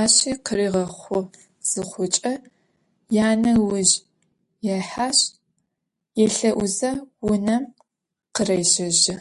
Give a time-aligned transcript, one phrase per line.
[0.00, 1.18] Aşi khıriğexhu
[1.70, 2.32] zıxhuç'e,
[3.16, 3.90] yane ıujj
[4.66, 5.20] yêheşs,
[6.18, 6.92] yêlhe'uze
[7.26, 7.64] vunem
[8.34, 9.16] khırêşejı.